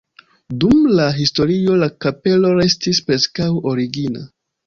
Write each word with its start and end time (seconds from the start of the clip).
Dum 0.61 0.77
la 0.99 1.03
historio 1.17 1.75
la 1.83 1.89
kapelo 2.05 2.55
restis 2.61 3.03
preskaŭ 3.11 3.53
origina. 3.73 4.27